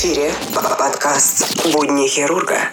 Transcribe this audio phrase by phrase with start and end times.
[0.00, 2.70] эфире подкаст «Будни хирурга».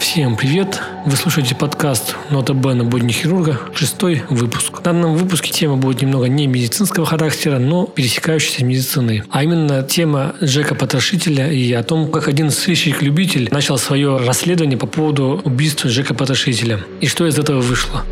[0.00, 0.80] Всем привет!
[1.04, 2.84] Вы слушаете подкаст «Нота Бена.
[2.84, 4.78] Будни хирурга», шестой выпуск.
[4.78, 9.22] В данном выпуске тема будет немного не медицинского характера, но пересекающейся с медициной.
[9.28, 14.78] А именно тема Джека Потрошителя и о том, как один сыщик любитель начал свое расследование
[14.78, 16.80] по поводу убийства Джека Потрошителя.
[17.02, 18.02] И что из этого вышло.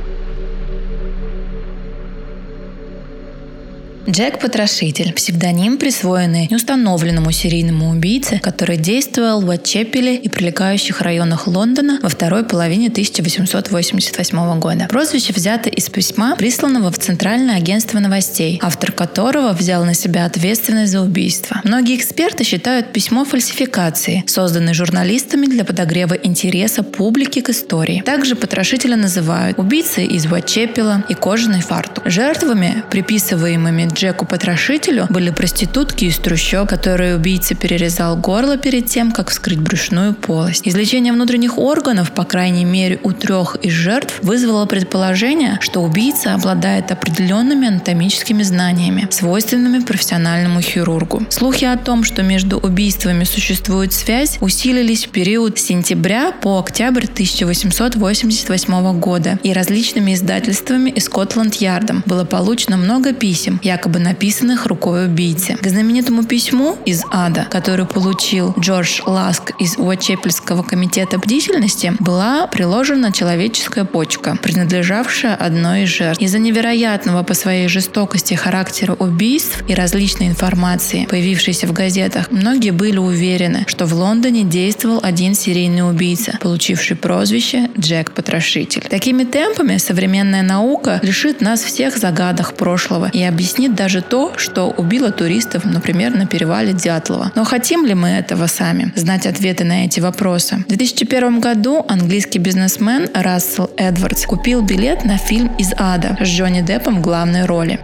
[4.06, 12.00] Джек Потрошитель– псевдоним, присвоенный неустановленному серийному убийце, который действовал в Уотчепеле и прилегающих районах Лондона
[12.02, 14.88] во второй половине 1888 года.
[14.90, 20.92] Прозвище взято из письма, присланного в Центральное агентство новостей, автор которого взял на себя ответственность
[20.92, 21.62] за убийство.
[21.64, 28.02] Многие эксперты считают письмо фальсификацией, созданной журналистами для подогрева интереса публики к истории.
[28.04, 32.04] Также Потрошителя называют убийцей из Уотчепела и кожаный фартук.
[32.06, 39.30] Жертвами, приписываемыми Джеку Потрошителю были проститутки из трущоб, которые убийца перерезал горло перед тем, как
[39.30, 40.66] вскрыть брюшную полость.
[40.66, 46.90] Излечение внутренних органов, по крайней мере у трех из жертв, вызвало предположение, что убийца обладает
[46.90, 51.22] определенными анатомическими знаниями, свойственными профессиональному хирургу.
[51.30, 57.04] Слухи о том, что между убийствами существует связь, усилились в период с сентября по октябрь
[57.04, 65.04] 1888 года и различными издательствами и Скотланд-Ярдом было получено много писем, якобы якобы написанных рукой
[65.04, 65.58] убийцы.
[65.60, 73.12] К знаменитому письму из ада, который получил Джордж Ласк из Уотчепельского комитета бдительности, была приложена
[73.12, 76.22] человеческая почка, принадлежавшая одной из жертв.
[76.22, 82.96] Из-за невероятного по своей жестокости характера убийств и различной информации, появившейся в газетах, многие были
[82.96, 88.80] уверены, что в Лондоне действовал один серийный убийца, получивший прозвище Джек Потрошитель.
[88.88, 95.10] Такими темпами современная наука лишит нас всех загадок прошлого и объяснит даже то, что убило
[95.10, 97.32] туристов, например, на перевале Дятлова.
[97.34, 98.92] Но хотим ли мы этого сами?
[98.96, 100.56] Знать ответы на эти вопросы.
[100.56, 106.62] В 2001 году английский бизнесмен Рассел Эдвардс купил билет на фильм «Из ада» с Джонни
[106.62, 107.80] Деппом в главной роли.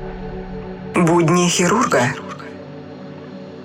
[0.95, 2.13] Будни хирурга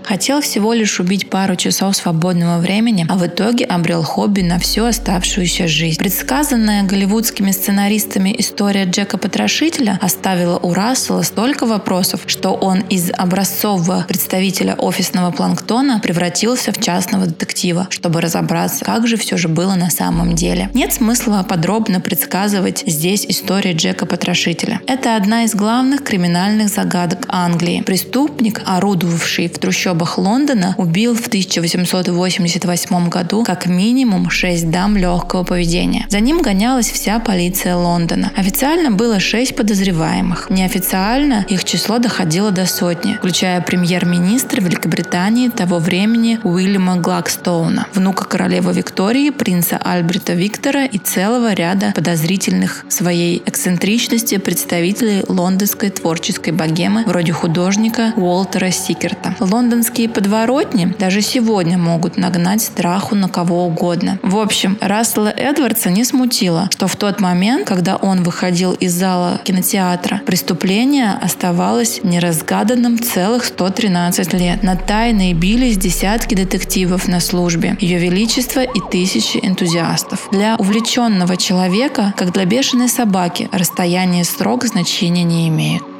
[0.05, 4.85] Хотел всего лишь убить пару часов свободного времени, а в итоге обрел хобби на всю
[4.85, 5.97] оставшуюся жизнь.
[5.97, 14.05] Предсказанная голливудскими сценаристами история Джека Потрошителя оставила у Рассела столько вопросов, что он из образцового
[14.07, 19.89] представителя офисного планктона превратился в частного детектива, чтобы разобраться, как же все же было на
[19.89, 20.69] самом деле.
[20.75, 24.81] Нет смысла подробно предсказывать здесь историю Джека Потрошителя.
[24.85, 27.81] Это одна из главных криминальных загадок Англии.
[27.81, 35.43] Преступник, орудовавший в трущобах трущобах Лондона убил в 1888 году как минимум 6 дам легкого
[35.43, 36.05] поведения.
[36.09, 38.31] За ним гонялась вся полиция Лондона.
[38.35, 40.49] Официально было 6 подозреваемых.
[40.49, 48.73] Неофициально их число доходило до сотни, включая премьер-министра Великобритании того времени Уильяма Глагстоуна, внука королевы
[48.73, 57.31] Виктории, принца Альберта Виктора и целого ряда подозрительных своей эксцентричности представителей лондонской творческой богемы, вроде
[57.31, 59.35] художника Уолтера Сикерта.
[59.39, 64.17] Лондон лондонские подворотни даже сегодня могут нагнать страху на кого угодно.
[64.23, 69.39] В общем, Рассела Эдвардса не смутило, что в тот момент, когда он выходил из зала
[69.43, 74.63] кинотеатра, преступление оставалось неразгаданным целых 113 лет.
[74.63, 80.29] На тайной бились десятки детективов на службе, Ее Величество и тысячи энтузиастов.
[80.31, 85.94] Для увлеченного человека, как для бешеной собаки, расстояние срок значения не имеет.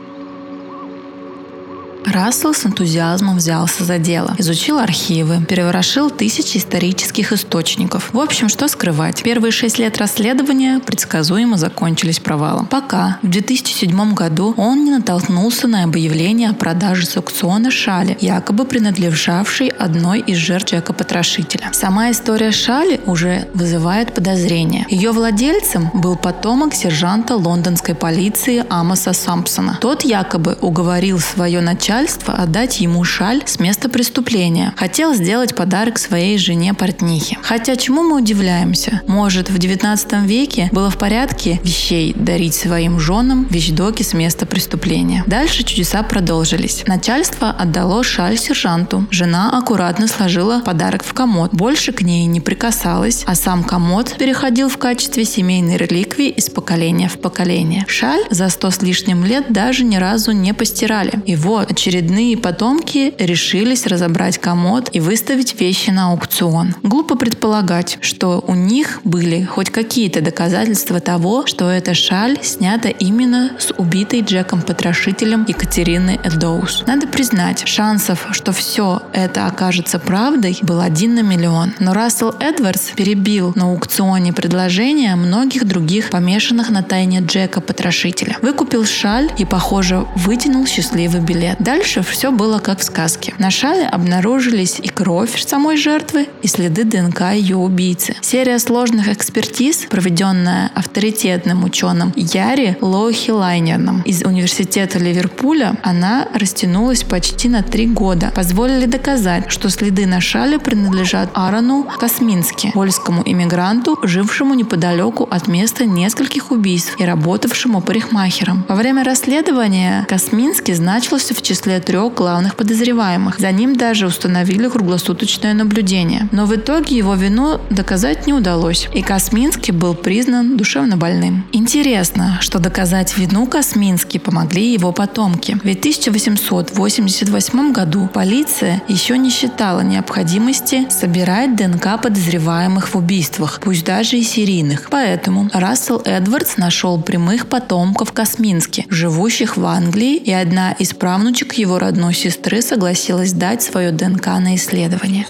[2.15, 4.35] Рассел с энтузиазмом взялся за дело.
[4.37, 8.13] Изучил архивы, переворошил тысячи исторических источников.
[8.13, 9.21] В общем, что скрывать.
[9.21, 12.67] Первые шесть лет расследования предсказуемо закончились провалом.
[12.67, 18.63] Пока в 2007 году он не натолкнулся на объявление о продаже с аукциона шали, якобы
[18.63, 21.67] принадлежавшей одной из жертв Джека Потрошителя.
[21.73, 24.85] Сама история шали уже вызывает подозрения.
[24.89, 29.79] Ее владельцем был потомок сержанта лондонской полиции Амоса Сампсона.
[29.81, 34.75] Тот якобы уговорил свое начальство начальства отдать ему шаль с места преступления.
[34.77, 37.39] Хотел сделать подарок своей жене-портнихе.
[37.41, 39.01] Хотя чему мы удивляемся?
[39.07, 45.23] Может, в 19 веке было в порядке вещей дарить своим женам вещдоки с места преступления.
[45.25, 46.83] Дальше чудеса продолжились.
[46.85, 49.07] Начальство отдало шаль сержанту.
[49.09, 51.55] Жена аккуратно сложила подарок в комод.
[51.55, 57.09] Больше к ней не прикасалась, а сам комод переходил в качестве семейной реликвии из поколения
[57.09, 57.83] в поколение.
[57.87, 61.13] Шаль за сто с лишним лет даже ни разу не постирали.
[61.25, 66.75] И вот, очередные потомки решились разобрать комод и выставить вещи на аукцион.
[66.83, 73.51] Глупо предполагать, что у них были хоть какие-то доказательства того, что эта шаль снята именно
[73.59, 76.83] с убитой Джеком Потрошителем Екатерины Эдоус.
[76.85, 81.73] Надо признать, шансов, что все это окажется правдой, был один на миллион.
[81.79, 88.37] Но Рассел Эдвардс перебил на аукционе предложения многих других помешанных на тайне Джека Потрошителя.
[88.41, 91.57] Выкупил шаль и, похоже, вытянул счастливый билет.
[91.59, 93.33] Дальше все было как в сказке.
[93.37, 98.15] На шале обнаружились и кровь самой жертвы, и следы ДНК ее убийцы.
[98.21, 107.49] Серия сложных экспертиз, проведенная авторитетным ученым Яри Лоухи Лайнерном из университета Ливерпуля, она растянулась почти
[107.49, 108.31] на три года.
[108.35, 115.85] Позволили доказать, что следы на шале принадлежат Аарону Космински, польскому иммигранту, жившему неподалеку от места
[115.85, 118.65] нескольких убийств и работавшему парикмахером.
[118.67, 123.39] Во время расследования Косминский значился в числе трех главных подозреваемых.
[123.39, 126.27] За ним даже установили круглосуточное наблюдение.
[126.31, 131.45] Но в итоге его вину доказать не удалось, и Косминский был признан душевно больным.
[131.51, 135.57] Интересно, что доказать вину Космински помогли его потомки.
[135.63, 143.85] Ведь в 1888 году полиция еще не считала необходимости собирать ДНК подозреваемых в убийствах, пусть
[143.85, 144.87] даже и серийных.
[144.91, 151.79] Поэтому Рассел Эдвардс нашел прямых потомков Космински, живущих в Англии, и одна из правнучек его
[151.79, 155.27] родной сестры согласилась дать свое ДНК на исследование.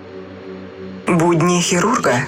[1.08, 2.28] Будни хирурга.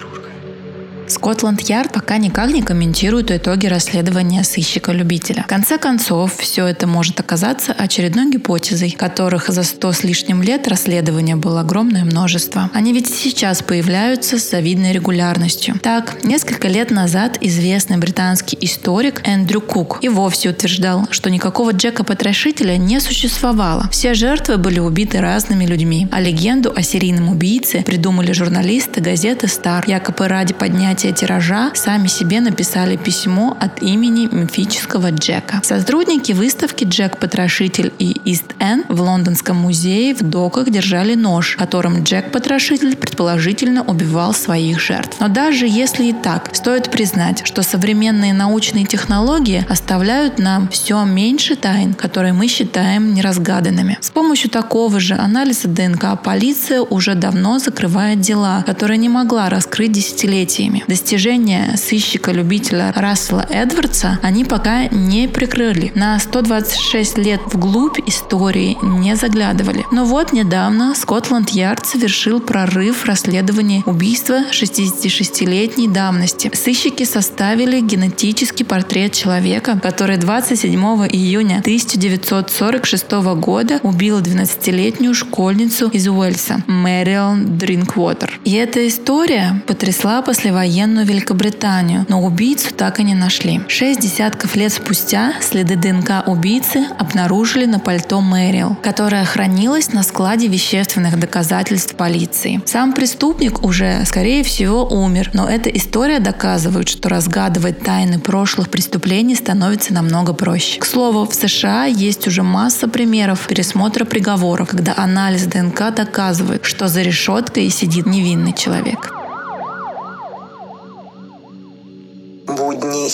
[1.17, 5.43] Скотланд-Ярд пока никак не комментирует итоги расследования сыщика-любителя.
[5.43, 10.67] В конце концов, все это может оказаться очередной гипотезой, которых за сто с лишним лет
[10.67, 12.69] расследования было огромное множество.
[12.71, 15.79] Они ведь сейчас появляются с завидной регулярностью.
[15.81, 22.77] Так, несколько лет назад известный британский историк Эндрю Кук и вовсе утверждал, что никакого Джека-потрошителя
[22.77, 23.89] не существовало.
[23.91, 29.83] Все жертвы были убиты разными людьми, а легенду о серийном убийце придумали журналисты газеты «Стар»,
[29.87, 35.61] якобы ради поднятия тиража сами себе написали письмо от имени мифического Джека.
[35.63, 42.03] Сотрудники выставки «Джек Потрошитель» и «Ист Эн» в Лондонском музее в доках держали нож, которым
[42.03, 45.17] Джек Потрошитель предположительно убивал своих жертв.
[45.19, 51.55] Но даже если и так, стоит признать, что современные научные технологии оставляют нам все меньше
[51.55, 53.97] тайн, которые мы считаем неразгаданными.
[54.01, 59.91] С помощью такого же анализа ДНК полиция уже давно закрывает дела, которые не могла раскрыть
[59.91, 60.83] десятилетиями.
[60.97, 65.91] Достижения сыщика-любителя Рассела Эдвардса они пока не прикрыли.
[65.93, 69.85] На 126 лет вглубь истории не заглядывали.
[69.91, 76.49] Но вот недавно Скотланд-Ярд совершил прорыв в расследовании убийства 66-летней давности.
[76.55, 80.73] Сыщики составили генетический портрет человека, который 27
[81.11, 88.39] июня 1946 года убил 12-летнюю школьницу из Уэльса Мэрилон Дринквотер.
[88.45, 93.61] И эта история потрясла послевоенную военную Великобританию, но убийцу так и не нашли.
[93.67, 100.47] Шесть десятков лет спустя следы ДНК убийцы обнаружили на пальто Мэрил, которое хранилось на складе
[100.47, 102.61] вещественных доказательств полиции.
[102.65, 109.35] Сам преступник уже, скорее всего, умер, но эта история доказывает, что разгадывать тайны прошлых преступлений
[109.35, 110.79] становится намного проще.
[110.79, 116.87] К слову, в США есть уже масса примеров пересмотра приговоров, когда анализ ДНК доказывает, что
[116.87, 119.16] за решеткой сидит невинный человек.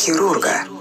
[0.03, 0.73] Хирурга.